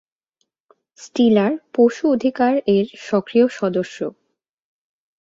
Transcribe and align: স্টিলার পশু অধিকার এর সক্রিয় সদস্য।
স্টিলার 0.99 1.51
পশু 1.75 2.03
অধিকার 2.07 2.53
এর 2.75 2.85
সক্রিয় 3.09 3.47
সদস্য। 3.59 3.97